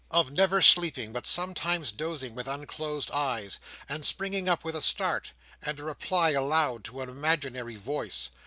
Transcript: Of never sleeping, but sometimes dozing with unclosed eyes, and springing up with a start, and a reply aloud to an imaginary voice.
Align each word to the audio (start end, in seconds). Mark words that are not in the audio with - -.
Of 0.09 0.31
never 0.31 0.63
sleeping, 0.63 1.13
but 1.13 1.27
sometimes 1.27 1.91
dozing 1.91 2.33
with 2.33 2.47
unclosed 2.47 3.11
eyes, 3.11 3.59
and 3.87 4.03
springing 4.03 4.49
up 4.49 4.63
with 4.63 4.75
a 4.75 4.81
start, 4.81 5.31
and 5.61 5.79
a 5.79 5.83
reply 5.83 6.31
aloud 6.31 6.83
to 6.85 7.01
an 7.01 7.09
imaginary 7.09 7.75
voice. 7.75 8.31